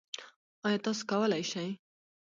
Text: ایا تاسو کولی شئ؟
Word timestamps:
ایا 0.65 0.79
تاسو 0.85 1.03
کولی 1.09 1.43
شئ؟ 1.51 1.67